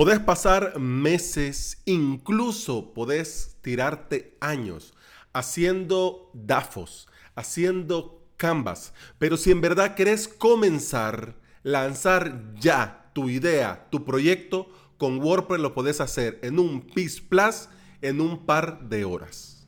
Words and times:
Podés 0.00 0.18
pasar 0.18 0.78
meses, 0.78 1.82
incluso 1.84 2.94
podés 2.94 3.58
tirarte 3.60 4.34
años 4.40 4.94
haciendo 5.34 6.30
DAFOS, 6.32 7.06
haciendo 7.34 8.26
Canvas, 8.38 8.94
pero 9.18 9.36
si 9.36 9.50
en 9.50 9.60
verdad 9.60 9.96
querés 9.96 10.26
comenzar, 10.26 11.34
lanzar 11.62 12.54
ya 12.58 13.10
tu 13.12 13.28
idea, 13.28 13.88
tu 13.90 14.06
proyecto, 14.06 14.70
con 14.96 15.18
WordPress 15.18 15.60
lo 15.60 15.74
podés 15.74 16.00
hacer 16.00 16.38
en 16.40 16.58
un 16.58 16.80
PIS 16.80 17.20
Plus 17.20 17.68
en 18.00 18.22
un 18.22 18.46
par 18.46 18.88
de 18.88 19.04
horas. 19.04 19.60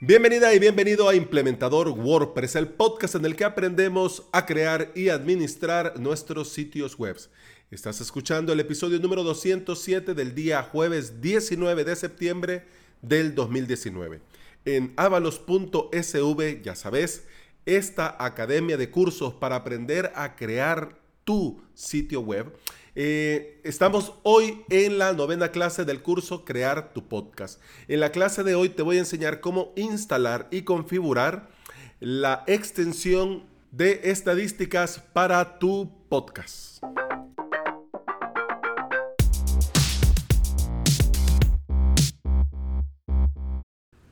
Bienvenida 0.00 0.54
y 0.54 0.60
bienvenido 0.60 1.08
a 1.08 1.16
Implementador 1.16 1.88
WordPress, 1.88 2.54
el 2.54 2.68
podcast 2.68 3.16
en 3.16 3.24
el 3.24 3.34
que 3.34 3.44
aprendemos 3.44 4.28
a 4.32 4.46
crear 4.46 4.92
y 4.94 5.08
administrar 5.08 5.98
nuestros 5.98 6.50
sitios 6.50 6.96
web. 6.96 7.16
Estás 7.70 8.00
escuchando 8.00 8.54
el 8.54 8.60
episodio 8.60 8.98
número 8.98 9.22
207 9.22 10.14
del 10.14 10.34
día 10.34 10.62
jueves 10.62 11.20
19 11.20 11.84
de 11.84 11.96
septiembre 11.96 12.64
del 13.02 13.34
2019. 13.34 14.22
En 14.64 14.94
avalos.sv, 14.96 16.62
ya 16.62 16.74
sabes, 16.74 17.26
esta 17.66 18.16
academia 18.24 18.78
de 18.78 18.90
cursos 18.90 19.34
para 19.34 19.56
aprender 19.56 20.10
a 20.14 20.34
crear 20.34 20.98
tu 21.24 21.60
sitio 21.74 22.22
web. 22.22 22.56
Eh, 22.94 23.60
estamos 23.64 24.14
hoy 24.22 24.64
en 24.70 24.96
la 24.96 25.12
novena 25.12 25.50
clase 25.50 25.84
del 25.84 26.00
curso 26.00 26.46
Crear 26.46 26.94
tu 26.94 27.06
podcast. 27.06 27.60
En 27.86 28.00
la 28.00 28.12
clase 28.12 28.44
de 28.44 28.54
hoy 28.54 28.70
te 28.70 28.80
voy 28.80 28.96
a 28.96 29.00
enseñar 29.00 29.40
cómo 29.40 29.74
instalar 29.76 30.48
y 30.50 30.62
configurar 30.62 31.50
la 32.00 32.44
extensión 32.46 33.44
de 33.72 34.00
estadísticas 34.04 35.00
para 35.12 35.58
tu 35.58 35.92
podcast. 36.08 36.82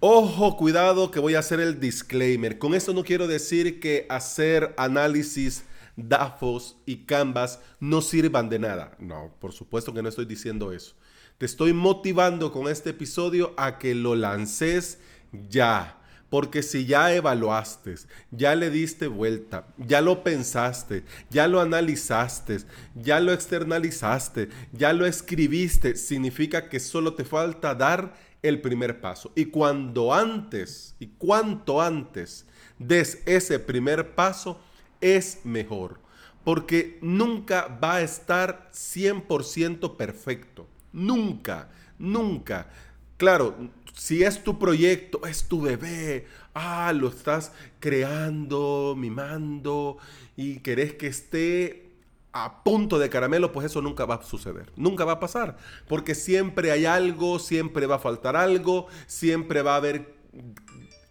Ojo, 0.08 0.56
cuidado 0.56 1.10
que 1.10 1.18
voy 1.18 1.34
a 1.34 1.40
hacer 1.40 1.58
el 1.58 1.80
disclaimer. 1.80 2.60
Con 2.60 2.74
esto 2.74 2.94
no 2.94 3.02
quiero 3.02 3.26
decir 3.26 3.80
que 3.80 4.06
hacer 4.08 4.72
análisis 4.78 5.64
DAFOS 5.96 6.76
y 6.86 7.06
Canvas 7.06 7.58
no 7.80 8.00
sirvan 8.00 8.48
de 8.48 8.60
nada. 8.60 8.96
No, 9.00 9.34
por 9.40 9.52
supuesto 9.52 9.92
que 9.92 10.02
no 10.02 10.08
estoy 10.08 10.24
diciendo 10.24 10.70
eso. 10.70 10.94
Te 11.38 11.46
estoy 11.46 11.72
motivando 11.72 12.52
con 12.52 12.68
este 12.68 12.90
episodio 12.90 13.52
a 13.56 13.78
que 13.78 13.96
lo 13.96 14.14
lances 14.14 15.00
ya. 15.48 15.98
Porque 16.28 16.62
si 16.62 16.86
ya 16.86 17.14
evaluaste, 17.14 17.94
ya 18.32 18.54
le 18.56 18.70
diste 18.70 19.06
vuelta, 19.06 19.68
ya 19.78 20.00
lo 20.00 20.24
pensaste, 20.24 21.04
ya 21.30 21.46
lo 21.46 21.60
analizaste, 21.60 22.58
ya 22.94 23.20
lo 23.20 23.32
externalizaste, 23.32 24.48
ya 24.72 24.92
lo 24.92 25.06
escribiste, 25.06 25.94
significa 25.94 26.68
que 26.68 26.80
solo 26.80 27.14
te 27.14 27.24
falta 27.24 27.74
dar 27.74 28.14
el 28.42 28.60
primer 28.60 29.00
paso. 29.00 29.32
Y 29.36 29.46
cuando 29.46 30.12
antes, 30.12 30.94
y 30.98 31.08
cuanto 31.18 31.80
antes 31.80 32.46
des 32.78 33.22
ese 33.26 33.58
primer 33.58 34.14
paso, 34.14 34.60
es 35.00 35.40
mejor. 35.44 36.00
Porque 36.44 36.98
nunca 37.02 37.66
va 37.82 37.96
a 37.96 38.02
estar 38.02 38.70
100% 38.72 39.96
perfecto. 39.96 40.66
Nunca, 40.92 41.68
nunca. 41.98 42.68
Claro, 43.16 43.70
si 44.06 44.22
es 44.22 44.44
tu 44.44 44.56
proyecto, 44.56 45.26
es 45.26 45.48
tu 45.48 45.60
bebé, 45.60 46.26
ah, 46.54 46.92
lo 46.94 47.08
estás 47.08 47.50
creando, 47.80 48.94
mimando 48.96 49.98
y 50.36 50.60
querés 50.60 50.94
que 50.94 51.08
esté 51.08 51.90
a 52.32 52.62
punto 52.62 53.00
de 53.00 53.10
caramelo, 53.10 53.50
pues 53.50 53.66
eso 53.66 53.82
nunca 53.82 54.04
va 54.04 54.14
a 54.14 54.22
suceder. 54.22 54.70
Nunca 54.76 55.04
va 55.04 55.14
a 55.14 55.18
pasar. 55.18 55.56
Porque 55.88 56.14
siempre 56.14 56.70
hay 56.70 56.84
algo, 56.86 57.40
siempre 57.40 57.86
va 57.86 57.96
a 57.96 57.98
faltar 57.98 58.36
algo, 58.36 58.86
siempre 59.08 59.62
va 59.62 59.72
a 59.72 59.78
haber, 59.78 60.14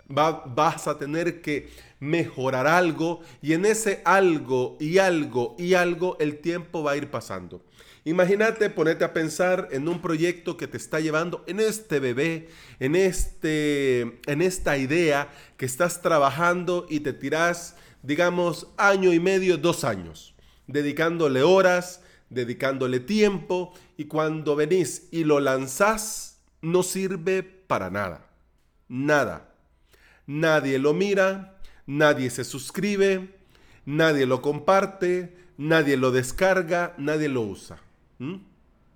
va, 0.10 0.44
vas 0.46 0.88
a 0.88 0.98
tener 0.98 1.42
que 1.42 1.70
mejorar 2.00 2.68
algo. 2.68 3.22
Y 3.42 3.54
en 3.54 3.66
ese 3.66 4.02
algo 4.06 4.78
y 4.80 4.98
algo 4.98 5.56
y 5.58 5.74
algo, 5.74 6.18
el 6.20 6.40
tiempo 6.40 6.84
va 6.84 6.92
a 6.92 6.98
ir 6.98 7.10
pasando. 7.10 7.64
Imagínate 8.04 8.70
ponerte 8.70 9.04
a 9.04 9.14
pensar 9.14 9.70
en 9.72 9.88
un 9.88 10.00
proyecto 10.00 10.58
que 10.58 10.68
te 10.68 10.78
está 10.78 11.00
llevando 11.00 11.44
en 11.48 11.60
este 11.60 12.00
bebé, 12.00 12.50
en, 12.80 12.96
este, 12.96 14.20
en 14.28 14.42
esta 14.44 14.78
idea 14.78 15.30
que 15.58 15.66
estás 15.66 16.04
trabajando 16.04 16.86
y 16.88 17.00
te 17.00 17.14
tiras, 17.14 17.76
digamos, 18.04 18.68
año 18.78 19.12
y 19.12 19.20
medio, 19.20 19.58
dos 19.58 19.84
años 19.84 20.36
dedicándole 20.68 21.44
horas, 21.44 22.02
dedicándole 22.30 23.00
tiempo, 23.00 23.74
y 23.98 24.06
cuando 24.06 24.56
venís 24.56 25.08
y 25.12 25.24
lo 25.24 25.40
lanzás, 25.40 26.42
no 26.62 26.84
sirve 26.84 27.44
para 27.44 27.90
nada. 27.90 28.28
Nada. 28.88 29.55
Nadie 30.28 30.80
lo 30.80 30.94
mira, 30.94 31.58
nadie 31.86 32.30
se 32.30 32.44
suscribe, 32.44 33.30
nadie 33.86 34.26
lo 34.26 34.42
comparte, 34.42 35.36
nadie 35.58 35.98
lo 35.98 36.12
descarga, 36.12 36.94
nadie 36.98 37.30
lo 37.30 37.42
usa. 37.42 37.80
¿Mm? 38.20 38.36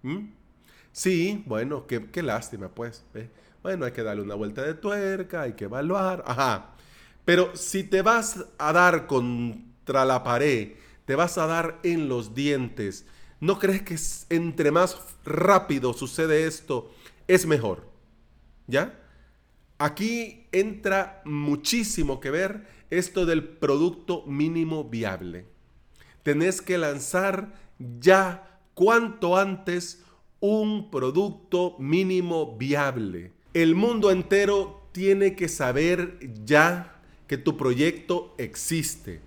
¿Mm? 0.04 0.32
Sí, 0.92 1.44
bueno, 1.46 1.86
qué, 1.88 2.10
qué 2.12 2.24
lástima, 2.24 2.70
pues. 2.70 3.06
Bueno, 3.62 3.86
hay 3.86 3.92
que 3.92 4.04
darle 4.04 4.24
una 4.24 4.36
vuelta 4.36 4.64
de 4.64 4.74
tuerca, 4.74 5.42
hay 5.42 5.54
que 5.54 5.66
evaluar. 5.66 6.24
Ajá. 6.26 6.72
Pero 7.26 7.56
si 7.56 7.84
te 7.84 8.02
vas 8.02 8.46
a 8.58 8.74
dar 8.74 9.06
contra 9.06 10.06
la 10.06 10.24
pared 10.24 10.72
te 11.10 11.16
vas 11.16 11.40
a 11.40 11.48
dar 11.48 11.80
en 11.82 12.08
los 12.08 12.36
dientes. 12.36 13.04
¿No 13.40 13.58
crees 13.58 13.82
que 13.82 14.36
entre 14.36 14.70
más 14.70 14.96
rápido 15.26 15.92
sucede 15.94 16.46
esto, 16.46 16.94
es 17.28 17.48
mejor? 17.48 17.90
¿Ya? 18.68 18.94
Aquí 19.80 20.46
entra 20.52 21.22
muchísimo 21.24 22.20
que 22.20 22.32
ver 22.32 22.68
esto 22.90 23.26
del 23.26 23.46
producto 23.46 24.26
mínimo 24.26 24.84
viable. 24.84 25.46
Tenés 26.22 26.62
que 26.62 26.78
lanzar 26.78 27.54
ya 28.02 28.60
cuanto 28.74 29.38
antes 29.38 30.04
un 30.42 30.92
producto 30.92 31.78
mínimo 31.80 32.58
viable. 32.58 33.32
El 33.54 33.74
mundo 33.74 34.12
entero 34.12 34.82
tiene 34.92 35.38
que 35.38 35.48
saber 35.48 36.20
ya 36.44 37.00
que 37.28 37.38
tu 37.38 37.56
proyecto 37.56 38.36
existe. 38.38 39.22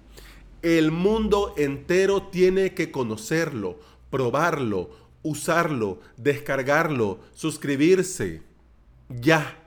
El 0.61 0.93
mundo 0.93 1.55
entero 1.57 2.25
tiene 2.25 2.75
que 2.75 2.91
conocerlo, 2.91 3.81
probarlo, 4.11 4.91
usarlo, 5.23 6.01
descargarlo, 6.19 7.21
suscribirse. 7.33 8.43
Ya. 9.09 9.62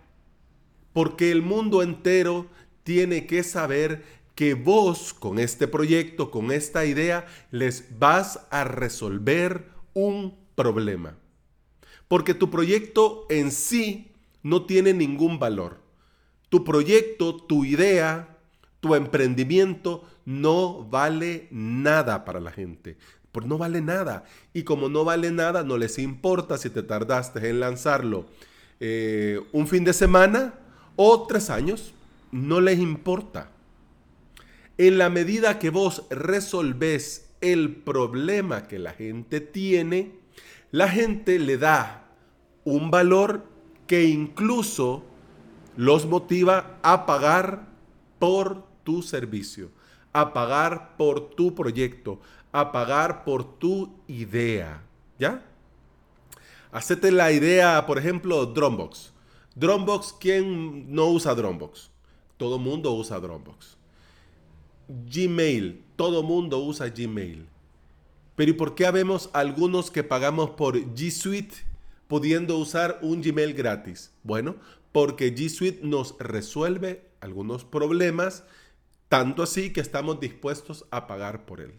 Porque 0.96 1.30
el 1.30 1.42
mundo 1.42 1.84
entero 1.84 2.48
tiene 2.86 3.28
que 3.28 3.44
saber 3.44 4.06
que 4.34 4.54
vos 4.54 5.14
con 5.14 5.40
este 5.40 5.68
proyecto, 5.68 6.32
con 6.32 6.54
esta 6.54 6.86
idea, 6.86 7.26
les 7.52 8.00
vas 8.00 8.48
a 8.50 8.64
resolver 8.64 9.66
un 9.94 10.38
problema. 10.56 11.18
Porque 12.08 12.34
tu 12.34 12.50
proyecto 12.50 13.26
en 13.30 13.52
sí 13.52 14.14
no 14.42 14.66
tiene 14.66 14.94
ningún 14.94 15.38
valor. 15.38 15.82
Tu 16.48 16.64
proyecto, 16.64 17.36
tu 17.36 17.66
idea, 17.66 18.38
tu 18.80 18.96
emprendimiento 18.96 20.06
no 20.24 20.86
vale 20.86 21.50
nada 21.52 22.24
para 22.24 22.40
la 22.40 22.54
gente. 22.54 22.98
No 23.46 23.58
vale 23.58 23.82
nada. 23.82 24.24
Y 24.54 24.64
como 24.64 24.88
no 24.88 25.04
vale 25.04 25.30
nada, 25.30 25.64
no 25.64 25.78
les 25.78 26.00
importa 26.00 26.58
si 26.58 26.70
te 26.70 26.84
tardaste 26.84 27.50
en 27.50 27.60
lanzarlo 27.60 28.28
eh, 28.80 29.42
un 29.52 29.68
fin 29.68 29.84
de 29.84 29.92
semana 29.92 30.54
o 30.96 31.26
tres 31.28 31.50
años. 31.50 31.94
No 32.32 32.62
les 32.62 32.80
importa. 32.80 33.50
En 34.78 34.98
la 34.98 35.10
medida 35.10 35.60
que 35.60 35.70
vos 35.70 36.04
resolvés 36.10 37.30
el 37.42 37.76
problema 37.76 38.68
que 38.68 38.80
la 38.80 38.92
gente 38.92 39.40
tiene, 39.40 40.14
la 40.72 40.90
gente 40.90 41.40
le 41.40 41.58
da 41.58 42.06
un 42.66 42.92
valor 42.92 43.46
que 43.88 44.06
incluso 44.06 45.04
los 45.78 46.06
motiva 46.06 46.78
a 46.82 47.06
pagar 47.06 47.68
por 48.20 48.64
tu 48.84 49.02
servicio, 49.02 49.70
a 50.14 50.34
pagar 50.34 50.98
por 50.98 51.30
tu 51.30 51.54
proyecto, 51.54 52.20
a 52.52 52.72
pagar 52.72 53.24
por 53.24 53.58
tu 53.60 53.94
idea. 54.08 54.82
¿Ya? 55.20 55.44
Hacete 56.72 57.12
la 57.12 57.32
idea, 57.32 57.86
por 57.86 57.98
ejemplo, 57.98 58.46
Dropbox. 58.46 59.14
Dropbox, 59.56 60.16
¿quién 60.20 60.94
no 60.94 61.08
usa 61.08 61.34
Dropbox? 61.34 61.90
Todo 62.38 62.60
mundo 62.60 62.92
usa 62.92 63.20
Dropbox. 63.20 63.78
Gmail, 64.88 65.84
todo 65.96 66.24
mundo 66.24 66.60
usa 66.60 66.90
Gmail. 66.90 67.48
Pero 68.36 68.52
¿y 68.52 68.54
por 68.54 68.76
qué 68.76 68.86
habemos 68.86 69.30
algunos 69.32 69.92
que 69.92 70.04
pagamos 70.04 70.52
por 70.52 70.76
G 70.94 71.10
Suite 71.10 71.56
pudiendo 72.08 72.58
usar 72.58 73.00
un 73.02 73.22
Gmail 73.22 73.54
gratis? 73.54 74.12
Bueno, 74.24 74.58
porque 74.92 75.34
G 75.34 75.48
Suite 75.50 75.80
nos 75.84 76.18
resuelve 76.20 77.08
algunos 77.22 77.64
problemas 77.64 78.44
tanto 79.08 79.42
así 79.42 79.72
que 79.72 79.80
estamos 79.80 80.20
dispuestos 80.20 80.86
a 80.92 81.08
pagar 81.08 81.46
por 81.46 81.62
él. 81.62 81.74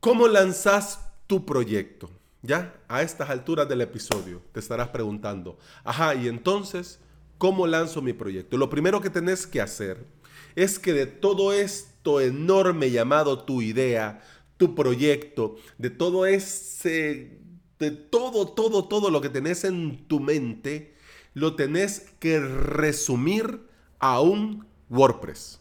¿Cómo 0.00 0.28
lanzas 0.28 1.08
tu 1.26 1.46
proyecto? 1.46 2.10
Ya, 2.44 2.78
a 2.88 3.00
estas 3.00 3.30
alturas 3.30 3.66
del 3.70 3.80
episodio, 3.80 4.42
te 4.52 4.60
estarás 4.60 4.88
preguntando, 4.88 5.58
ajá, 5.82 6.14
y 6.14 6.28
entonces, 6.28 7.00
¿cómo 7.38 7.66
lanzo 7.66 8.02
mi 8.02 8.12
proyecto? 8.12 8.58
Lo 8.58 8.68
primero 8.68 9.00
que 9.00 9.08
tenés 9.08 9.46
que 9.46 9.62
hacer 9.62 10.04
es 10.54 10.78
que 10.78 10.92
de 10.92 11.06
todo 11.06 11.54
esto 11.54 12.20
enorme 12.20 12.90
llamado 12.90 13.44
tu 13.44 13.62
idea, 13.62 14.20
tu 14.58 14.74
proyecto, 14.74 15.56
de 15.78 15.88
todo 15.88 16.26
ese, 16.26 17.38
de 17.78 17.90
todo, 17.90 18.48
todo, 18.48 18.88
todo 18.88 19.08
lo 19.08 19.22
que 19.22 19.30
tenés 19.30 19.64
en 19.64 20.06
tu 20.06 20.20
mente, 20.20 20.94
lo 21.32 21.56
tenés 21.56 22.12
que 22.18 22.40
resumir 22.40 23.60
a 24.00 24.20
un 24.20 24.66
WordPress. 24.90 25.60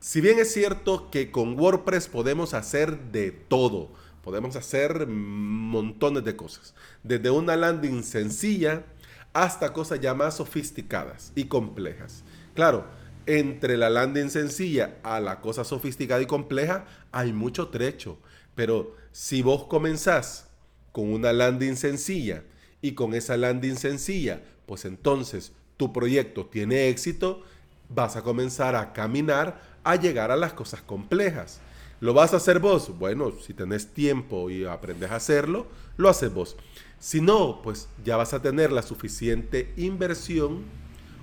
Si 0.00 0.20
bien 0.20 0.40
es 0.40 0.52
cierto 0.52 1.08
que 1.12 1.30
con 1.30 1.56
WordPress 1.56 2.08
podemos 2.08 2.52
hacer 2.52 2.98
de 3.12 3.30
todo, 3.30 3.92
Podemos 4.22 4.56
hacer 4.56 5.06
montones 5.06 6.24
de 6.24 6.36
cosas. 6.36 6.74
Desde 7.02 7.30
una 7.30 7.56
landing 7.56 8.02
sencilla 8.02 8.84
hasta 9.32 9.72
cosas 9.72 10.00
ya 10.00 10.14
más 10.14 10.36
sofisticadas 10.36 11.32
y 11.34 11.44
complejas. 11.44 12.24
Claro, 12.54 12.84
entre 13.26 13.76
la 13.76 13.90
landing 13.90 14.28
sencilla 14.28 14.98
a 15.02 15.20
la 15.20 15.40
cosa 15.40 15.64
sofisticada 15.64 16.20
y 16.20 16.26
compleja 16.26 16.84
hay 17.12 17.32
mucho 17.32 17.68
trecho. 17.68 18.18
Pero 18.54 18.96
si 19.12 19.42
vos 19.42 19.64
comenzás 19.64 20.48
con 20.92 21.12
una 21.12 21.32
landing 21.32 21.76
sencilla 21.76 22.42
y 22.82 22.92
con 22.92 23.14
esa 23.14 23.36
landing 23.36 23.76
sencilla, 23.76 24.42
pues 24.66 24.84
entonces 24.84 25.52
tu 25.76 25.92
proyecto 25.92 26.46
tiene 26.46 26.88
éxito, 26.88 27.42
vas 27.88 28.16
a 28.16 28.22
comenzar 28.22 28.74
a 28.74 28.92
caminar 28.92 29.62
a 29.84 29.96
llegar 29.96 30.30
a 30.30 30.36
las 30.36 30.52
cosas 30.52 30.82
complejas. 30.82 31.60
¿Lo 32.00 32.14
vas 32.14 32.32
a 32.32 32.38
hacer 32.38 32.60
vos? 32.60 32.98
Bueno, 32.98 33.30
si 33.46 33.52
tenés 33.52 33.92
tiempo 33.92 34.48
y 34.48 34.64
aprendes 34.64 35.10
a 35.10 35.16
hacerlo, 35.16 35.66
lo 35.98 36.08
haces 36.08 36.32
vos. 36.32 36.56
Si 36.98 37.20
no, 37.20 37.60
pues 37.62 37.88
ya 38.04 38.16
vas 38.16 38.32
a 38.32 38.40
tener 38.40 38.72
la 38.72 38.80
suficiente 38.80 39.74
inversión 39.76 40.64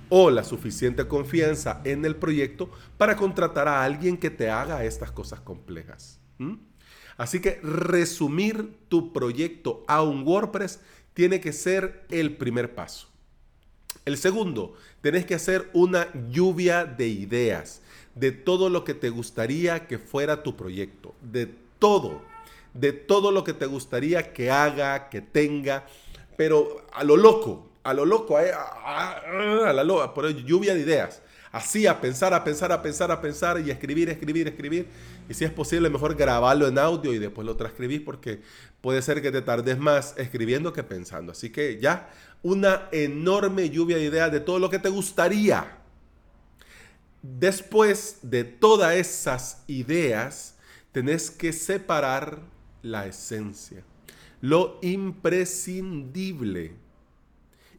o 0.08 0.30
la 0.30 0.44
suficiente 0.44 1.08
confianza 1.08 1.80
en 1.84 2.04
el 2.04 2.14
proyecto 2.14 2.70
para 2.96 3.16
contratar 3.16 3.66
a 3.66 3.82
alguien 3.82 4.16
que 4.16 4.30
te 4.30 4.50
haga 4.50 4.84
estas 4.84 5.10
cosas 5.10 5.40
complejas. 5.40 6.20
Así 7.16 7.40
que 7.40 7.58
resumir 7.62 8.78
tu 8.88 9.12
proyecto 9.12 9.84
a 9.88 10.02
un 10.02 10.22
WordPress 10.22 10.78
tiene 11.12 11.40
que 11.40 11.52
ser 11.52 12.06
el 12.10 12.36
primer 12.36 12.76
paso. 12.76 13.08
El 14.04 14.16
segundo, 14.16 14.74
tenés 15.00 15.26
que 15.26 15.34
hacer 15.34 15.68
una 15.72 16.06
lluvia 16.30 16.84
de 16.84 17.08
ideas 17.08 17.82
de 18.14 18.32
todo 18.32 18.68
lo 18.68 18.84
que 18.84 18.94
te 18.94 19.10
gustaría 19.10 19.86
que 19.86 19.98
fuera 19.98 20.42
tu 20.42 20.56
proyecto, 20.56 21.14
de 21.22 21.48
todo, 21.78 22.22
de 22.74 22.92
todo 22.92 23.30
lo 23.30 23.44
que 23.44 23.52
te 23.52 23.66
gustaría 23.66 24.32
que 24.32 24.50
haga, 24.50 25.08
que 25.08 25.20
tenga, 25.20 25.86
pero 26.36 26.86
a 26.92 27.04
lo 27.04 27.16
loco, 27.16 27.68
a 27.82 27.94
lo 27.94 28.04
loco, 28.04 28.38
eh, 28.38 28.52
a, 28.52 29.72
la 29.72 29.84
loca, 29.84 30.12
por 30.14 30.28
lluvia 30.28 30.74
de 30.74 30.80
ideas. 30.80 31.22
Así, 31.50 31.86
a 31.86 31.98
pensar, 32.00 32.34
a 32.34 32.44
pensar, 32.44 32.70
a 32.72 32.82
pensar, 32.82 33.10
a 33.10 33.20
pensar 33.22 33.60
y 33.60 33.70
escribir, 33.70 34.10
escribir, 34.10 34.46
escribir. 34.48 34.86
Y 35.28 35.34
si 35.34 35.44
es 35.44 35.50
posible, 35.50 35.88
mejor 35.88 36.14
grabarlo 36.14 36.68
en 36.68 36.78
audio 36.78 37.14
y 37.14 37.18
después 37.18 37.46
lo 37.46 37.56
transcribís 37.56 38.02
porque 38.02 38.42
puede 38.82 39.00
ser 39.00 39.22
que 39.22 39.32
te 39.32 39.40
tardes 39.40 39.78
más 39.78 40.14
escribiendo 40.18 40.72
que 40.72 40.82
pensando. 40.82 41.32
Así 41.32 41.50
que 41.50 41.80
ya, 41.80 42.10
una 42.42 42.88
enorme 42.92 43.70
lluvia 43.70 43.96
de 43.96 44.04
ideas 44.04 44.30
de 44.30 44.40
todo 44.40 44.58
lo 44.58 44.68
que 44.68 44.78
te 44.78 44.90
gustaría 44.90 45.77
Después 47.22 48.18
de 48.22 48.44
todas 48.44 48.94
esas 48.94 49.64
ideas, 49.66 50.56
tenés 50.92 51.30
que 51.30 51.52
separar 51.52 52.42
la 52.82 53.06
esencia, 53.06 53.82
lo 54.40 54.78
imprescindible. 54.82 56.72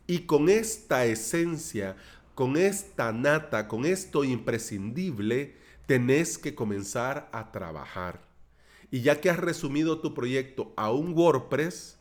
Y 0.07 0.19
con 0.19 0.50
esta 0.50 1.06
esencia, 1.06 1.95
con 2.36 2.57
esta 2.57 3.12
nata, 3.12 3.68
con 3.68 3.86
esto 3.86 4.24
imprescindible, 4.24 5.56
tenés 5.86 6.38
que 6.38 6.53
comenzar 6.53 7.30
a 7.31 7.51
trabajar. 7.51 8.27
Y 8.91 9.01
ya 9.01 9.21
que 9.21 9.30
has 9.30 9.39
resumido 9.39 10.00
tu 10.00 10.13
proyecto 10.13 10.74
a 10.75 10.91
un 10.91 11.13
WordPress, 11.13 11.97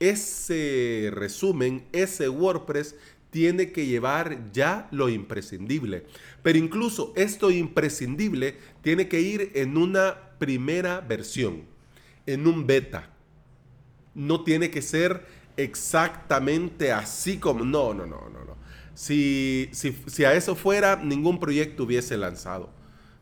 ese 0.00 1.10
resumen, 1.12 1.86
ese 1.92 2.28
WordPress 2.28 2.96
tiene 3.32 3.72
que 3.72 3.86
llevar 3.86 4.52
ya 4.52 4.88
lo 4.92 5.08
imprescindible. 5.08 6.04
Pero 6.42 6.58
incluso 6.58 7.14
esto 7.16 7.50
imprescindible 7.50 8.58
tiene 8.82 9.08
que 9.08 9.22
ir 9.22 9.52
en 9.54 9.78
una 9.78 10.14
primera 10.38 11.00
versión, 11.00 11.62
en 12.26 12.46
un 12.46 12.66
beta. 12.66 13.08
No 14.14 14.44
tiene 14.44 14.70
que 14.70 14.82
ser 14.82 15.24
exactamente 15.56 16.92
así 16.92 17.38
como... 17.38 17.64
No, 17.64 17.94
no, 17.94 18.04
no, 18.06 18.28
no, 18.28 18.44
no. 18.44 18.56
Si, 18.92 19.70
si, 19.72 19.96
si 20.06 20.24
a 20.24 20.34
eso 20.34 20.54
fuera, 20.54 20.96
ningún 20.96 21.40
proyecto 21.40 21.84
hubiese 21.84 22.18
lanzado. 22.18 22.70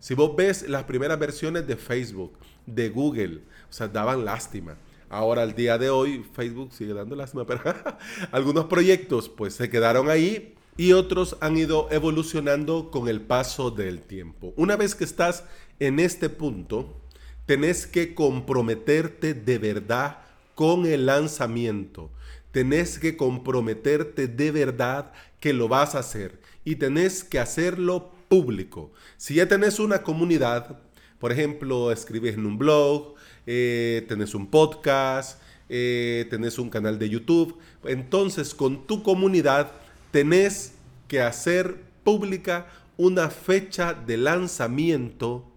Si 0.01 0.15
vos 0.15 0.35
ves 0.35 0.69
las 0.69 0.83
primeras 0.85 1.21
versiones 1.21 1.69
de 1.69 1.77
Facebook, 1.77 2.37
de 2.67 2.89
Google, 2.89 3.43
o 3.69 3.73
sea, 3.73 3.87
daban 3.87 4.25
lástima. 4.25 4.77
Ahora, 5.11 5.43
al 5.43 5.57
día 5.57 5.77
de 5.77 5.91
hoy, 5.91 6.25
Facebook 6.35 6.73
sigue 6.73 6.95
dando 6.95 7.17
lástima, 7.17 7.45
pero 7.45 7.63
algunos 8.31 8.67
proyectos 8.67 9.29
pues 9.29 9.55
se 9.55 9.69
quedaron 9.69 10.09
ahí 10.09 10.55
y 10.77 10.93
otros 10.93 11.37
han 11.41 11.57
ido 11.57 11.89
evolucionando 11.91 12.93
con 12.93 13.09
el 13.09 13.21
paso 13.21 13.73
del 13.73 14.03
tiempo. 14.03 14.55
Una 14.57 14.77
vez 14.77 14.95
que 14.95 15.03
estás 15.03 15.43
en 15.81 15.99
este 15.99 16.29
punto, 16.29 16.97
tenés 17.45 17.89
que 17.89 18.15
comprometerte 18.15 19.35
de 19.35 19.59
verdad 19.59 20.19
con 20.55 20.87
el 20.87 21.07
lanzamiento. 21.07 22.13
Tenés 22.53 23.01
que 23.01 23.17
comprometerte 23.17 24.29
de 24.29 24.53
verdad 24.53 25.13
que 25.41 25.53
lo 25.53 25.67
vas 25.67 25.97
a 25.97 26.01
hacer 26.01 26.41
y 26.65 26.77
tenés 26.77 27.25
que 27.25 27.41
hacerlo 27.41 28.13
público. 28.29 28.93
Si 29.17 29.35
ya 29.35 29.49
tenés 29.49 29.81
una 29.81 30.05
comunidad, 30.05 30.79
por 31.19 31.33
ejemplo, 31.33 31.91
escribes 31.91 32.35
en 32.35 32.47
un 32.47 32.59
blog, 32.59 33.17
eh, 33.47 34.05
tenés 34.09 34.35
un 34.35 34.47
podcast, 34.49 35.41
eh, 35.69 36.27
tenés 36.31 36.59
un 36.59 36.71
canal 36.71 36.99
de 36.99 37.09
YouTube. 37.09 37.57
Entonces, 37.85 38.55
con 38.55 38.87
tu 38.87 39.03
comunidad 39.03 39.73
tenés 40.11 40.75
que 41.09 41.21
hacer 41.21 41.81
pública 42.05 42.67
una 42.97 43.31
fecha 43.31 43.95
de 43.95 44.17
lanzamiento 44.17 45.51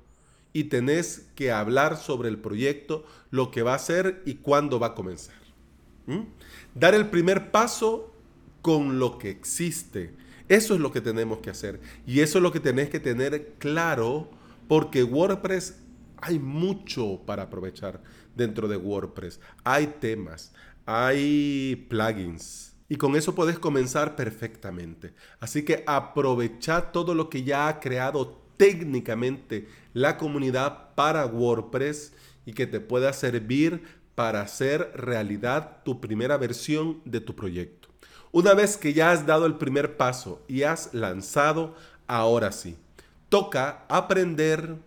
y 0.54 0.66
tenés 0.66 1.26
que 1.36 1.52
hablar 1.52 1.98
sobre 1.98 2.30
el 2.30 2.38
proyecto, 2.38 3.06
lo 3.32 3.52
que 3.52 3.64
va 3.64 3.74
a 3.74 3.78
hacer 3.78 4.22
y 4.26 4.36
cuándo 4.36 4.80
va 4.80 4.88
a 4.88 4.96
comenzar. 4.96 5.36
Dar 6.76 6.94
el 6.94 7.10
primer 7.10 7.52
paso 7.52 8.14
con 8.62 9.00
lo 9.00 9.18
que 9.18 9.30
existe. 9.30 10.14
Eso 10.48 10.76
es 10.76 10.80
lo 10.80 10.92
que 10.92 11.02
tenemos 11.02 11.40
que 11.40 11.50
hacer. 11.50 11.80
Y 12.06 12.20
eso 12.20 12.38
es 12.38 12.44
lo 12.44 12.52
que 12.52 12.60
tenés 12.60 12.90
que 12.90 13.00
tener 13.00 13.54
claro 13.58 14.30
porque 14.68 15.04
WordPress 15.04 15.83
hay 16.24 16.40
mucho 16.40 17.22
para 17.26 17.44
aprovechar 17.44 18.02
dentro 18.36 18.68
de 18.68 18.78
WordPress. 18.78 19.40
Hay 19.64 19.88
temas, 20.00 20.54
hay 20.86 21.86
plugins. 21.90 22.74
Y 22.88 22.96
con 22.96 23.16
eso 23.16 23.36
puedes 23.36 23.60
comenzar 23.60 24.16
perfectamente. 24.16 25.14
Así 25.40 25.64
que 25.64 25.84
aprovecha 25.86 26.92
todo 26.92 27.14
lo 27.14 27.30
que 27.30 27.44
ya 27.44 27.68
ha 27.68 27.80
creado 27.80 28.42
técnicamente 28.58 29.68
la 29.94 30.18
comunidad 30.18 30.94
para 30.96 31.26
WordPress 31.26 32.14
y 32.46 32.54
que 32.54 32.68
te 32.68 32.80
pueda 32.80 33.12
servir 33.14 33.84
para 34.16 34.42
hacer 34.42 34.92
realidad 34.96 35.84
tu 35.84 36.00
primera 36.00 36.38
versión 36.38 37.02
de 37.04 37.20
tu 37.20 37.36
proyecto. 37.36 37.90
Una 38.32 38.54
vez 38.54 38.78
que 38.78 38.94
ya 38.94 39.12
has 39.12 39.26
dado 39.26 39.46
el 39.46 39.56
primer 39.56 39.98
paso 39.98 40.42
y 40.48 40.64
has 40.64 40.94
lanzado, 40.94 41.76
ahora 42.08 42.52
sí, 42.52 42.78
toca 43.30 43.86
aprender 43.90 44.78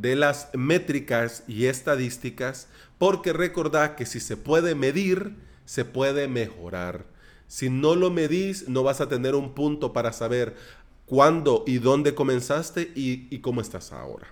de 0.00 0.16
las 0.16 0.48
métricas 0.54 1.42
y 1.46 1.66
estadísticas, 1.66 2.68
porque 2.98 3.32
recordad 3.32 3.94
que 3.94 4.06
si 4.06 4.20
se 4.20 4.36
puede 4.36 4.74
medir, 4.74 5.36
se 5.64 5.84
puede 5.84 6.28
mejorar. 6.28 7.06
Si 7.46 7.70
no 7.70 7.94
lo 7.94 8.10
medís, 8.10 8.68
no 8.68 8.82
vas 8.82 9.00
a 9.00 9.08
tener 9.08 9.34
un 9.34 9.54
punto 9.54 9.92
para 9.92 10.12
saber 10.12 10.56
cuándo 11.04 11.64
y 11.66 11.78
dónde 11.78 12.14
comenzaste 12.14 12.92
y, 12.94 13.28
y 13.30 13.40
cómo 13.40 13.60
estás 13.60 13.92
ahora. 13.92 14.26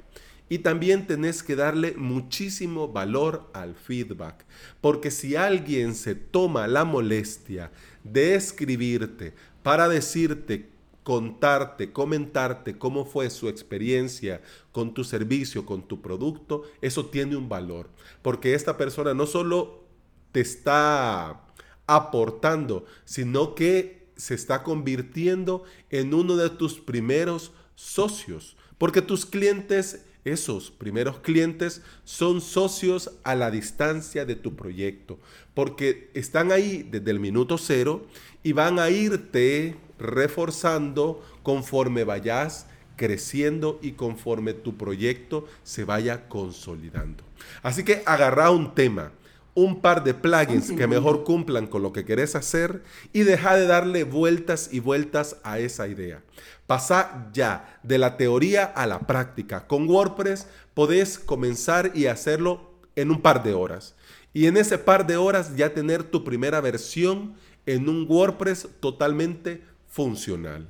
Y 0.48 0.58
también 0.58 1.06
tenés 1.06 1.42
que 1.42 1.56
darle 1.56 1.94
muchísimo 1.96 2.88
valor 2.88 3.48
al 3.54 3.74
feedback, 3.74 4.44
porque 4.80 5.10
si 5.10 5.36
alguien 5.36 5.94
se 5.94 6.14
toma 6.14 6.66
la 6.66 6.84
molestia 6.84 7.70
de 8.02 8.34
escribirte 8.34 9.34
para 9.62 9.88
decirte 9.88 10.73
contarte, 11.04 11.92
comentarte 11.92 12.78
cómo 12.78 13.04
fue 13.04 13.30
su 13.30 13.48
experiencia 13.48 14.42
con 14.72 14.94
tu 14.94 15.04
servicio, 15.04 15.64
con 15.64 15.86
tu 15.86 16.00
producto, 16.00 16.64
eso 16.80 17.06
tiene 17.06 17.36
un 17.36 17.48
valor. 17.48 17.90
Porque 18.22 18.54
esta 18.54 18.76
persona 18.76 19.14
no 19.14 19.26
solo 19.26 19.84
te 20.32 20.40
está 20.40 21.46
aportando, 21.86 22.86
sino 23.04 23.54
que 23.54 24.08
se 24.16 24.34
está 24.34 24.62
convirtiendo 24.62 25.64
en 25.90 26.14
uno 26.14 26.36
de 26.36 26.50
tus 26.50 26.80
primeros 26.80 27.52
socios. 27.74 28.56
Porque 28.78 29.02
tus 29.02 29.26
clientes 29.26 30.06
esos 30.24 30.70
primeros 30.70 31.18
clientes 31.18 31.82
son 32.04 32.40
socios 32.40 33.12
a 33.24 33.34
la 33.34 33.50
distancia 33.50 34.24
de 34.24 34.36
tu 34.36 34.56
proyecto, 34.56 35.18
porque 35.54 36.10
están 36.14 36.52
ahí 36.52 36.86
desde 36.90 37.10
el 37.10 37.20
minuto 37.20 37.58
cero 37.58 38.06
y 38.42 38.52
van 38.52 38.78
a 38.78 38.90
irte 38.90 39.76
reforzando 39.98 41.22
conforme 41.42 42.04
vayas 42.04 42.66
creciendo 42.96 43.78
y 43.82 43.92
conforme 43.92 44.54
tu 44.54 44.76
proyecto 44.76 45.46
se 45.62 45.84
vaya 45.84 46.28
consolidando. 46.28 47.24
Así 47.62 47.84
que 47.84 48.02
agarra 48.06 48.50
un 48.50 48.74
tema, 48.74 49.12
un 49.54 49.80
par 49.80 50.02
de 50.02 50.14
plugins 50.14 50.72
que 50.72 50.86
mejor 50.86 51.24
cumplan 51.24 51.66
con 51.66 51.82
lo 51.82 51.92
que 51.92 52.04
querés 52.04 52.34
hacer 52.34 52.82
y 53.12 53.20
deja 53.20 53.54
de 53.56 53.66
darle 53.66 54.04
vueltas 54.04 54.68
y 54.72 54.80
vueltas 54.80 55.36
a 55.44 55.58
esa 55.58 55.86
idea. 55.86 56.22
Pasa 56.66 57.30
ya 57.32 57.78
de 57.82 57.98
la 57.98 58.16
teoría 58.16 58.64
a 58.64 58.86
la 58.86 59.00
práctica. 59.00 59.66
Con 59.66 59.88
WordPress 59.88 60.48
podés 60.74 61.18
comenzar 61.18 61.92
y 61.94 62.06
hacerlo 62.06 62.72
en 62.96 63.10
un 63.10 63.22
par 63.22 63.42
de 63.42 63.54
horas. 63.54 63.94
Y 64.32 64.46
en 64.46 64.56
ese 64.56 64.78
par 64.78 65.06
de 65.06 65.16
horas 65.16 65.54
ya 65.56 65.72
tener 65.72 66.02
tu 66.02 66.24
primera 66.24 66.60
versión 66.60 67.34
en 67.66 67.88
un 67.88 68.06
WordPress 68.08 68.68
totalmente 68.80 69.62
funcional. 69.88 70.68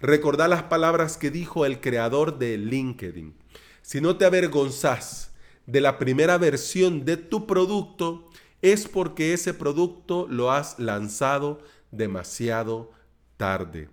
Recordá 0.00 0.48
las 0.48 0.64
palabras 0.64 1.16
que 1.16 1.30
dijo 1.30 1.64
el 1.64 1.80
creador 1.80 2.38
de 2.38 2.58
LinkedIn. 2.58 3.34
Si 3.82 4.00
no 4.00 4.16
te 4.16 4.24
avergonzás 4.24 5.30
de 5.66 5.80
la 5.80 5.98
primera 5.98 6.38
versión 6.38 7.04
de 7.04 7.16
tu 7.16 7.46
producto, 7.46 8.28
es 8.62 8.88
porque 8.88 9.32
ese 9.32 9.54
producto 9.54 10.26
lo 10.28 10.50
has 10.50 10.78
lanzado 10.78 11.60
demasiado 11.90 12.90
tarde. 13.36 13.88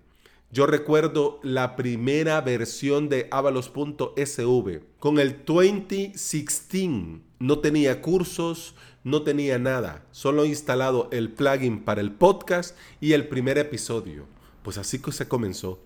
Yo 0.50 0.66
recuerdo 0.66 1.40
la 1.42 1.76
primera 1.76 2.40
versión 2.42 3.08
de 3.08 3.26
avalos.sv 3.30 4.80
con 4.98 5.18
el 5.18 5.44
2016. 5.46 6.90
No 7.38 7.58
tenía 7.60 8.02
cursos, 8.02 8.74
no 9.02 9.22
tenía 9.22 9.58
nada, 9.58 10.04
solo 10.10 10.44
instalado 10.44 11.08
el 11.10 11.32
plugin 11.32 11.84
para 11.84 12.02
el 12.02 12.12
podcast 12.12 12.76
y 13.00 13.14
el 13.14 13.28
primer 13.28 13.56
episodio. 13.58 14.26
Pues 14.62 14.78
así 14.78 15.00
que 15.00 15.10
se 15.12 15.26
comenzó. 15.26 15.80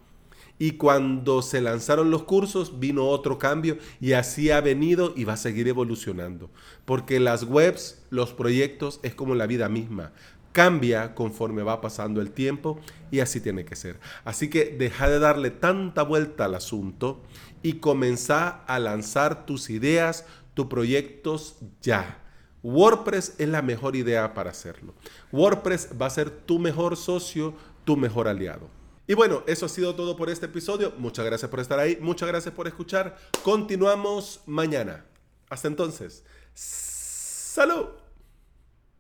Y 0.59 0.73
cuando 0.73 1.43
se 1.43 1.61
lanzaron 1.61 2.11
los 2.11 2.23
cursos, 2.23 2.81
vino 2.81 3.09
otro 3.09 3.39
cambio 3.39 3.77
y 4.01 4.13
así 4.13 4.51
ha 4.51 4.61
venido 4.61 5.13
y 5.15 5.25
va 5.25 5.35
a 5.35 5.39
seguir 5.39 5.69
evolucionando. 5.69 6.51
Porque 6.85 7.21
las 7.21 7.45
webs, 7.45 8.03
los 8.11 8.33
proyectos, 8.33 9.01
es 9.03 9.15
como 9.15 9.35
la 9.35 9.47
vida 9.47 9.69
misma. 9.69 10.13
Cambia 10.53 11.15
conforme 11.15 11.63
va 11.63 11.83
pasando 11.83 12.23
el 12.23 12.31
tiempo 12.31 12.81
y 13.11 13.21
así 13.21 13.41
tiene 13.41 13.67
que 13.67 13.77
ser. 13.77 14.01
Así 14.25 14.49
que 14.49 14.75
deja 14.79 15.11
de 15.11 15.19
darle 15.19 15.51
tanta 15.51 16.03
vuelta 16.03 16.47
al 16.47 16.55
asunto 16.55 17.23
y 17.63 17.75
comenzá 17.75 18.65
a 18.65 18.79
lanzar 18.79 19.45
tus 19.45 19.69
ideas, 19.69 20.25
tus 20.55 20.67
proyectos 20.67 21.57
ya. 21.83 22.23
WordPress 22.63 23.35
es 23.39 23.49
la 23.49 23.61
mejor 23.61 23.95
idea 23.95 24.33
para 24.33 24.51
hacerlo. 24.51 24.95
WordPress 25.31 25.91
va 26.01 26.07
a 26.07 26.11
ser 26.11 26.31
tu 26.31 26.59
mejor 26.59 26.97
socio, 26.97 27.55
tu 27.85 27.99
mejor 27.99 28.27
aliado. 28.27 28.76
Y 29.07 29.15
bueno, 29.15 29.45
eso 29.47 29.67
ha 29.67 29.69
sido 29.69 29.95
todo 29.95 30.17
por 30.17 30.31
este 30.31 30.47
episodio. 30.47 30.93
Muchas 30.99 31.25
gracias 31.25 31.51
por 31.51 31.61
estar 31.61 31.79
ahí. 31.79 31.99
Muchas 32.01 32.29
gracias 32.29 32.55
por 32.55 32.67
escuchar. 32.67 33.17
Continuamos 33.43 34.41
mañana. 34.47 35.05
Hasta 35.49 35.69
entonces. 35.69 36.25
Salud. 36.55 37.87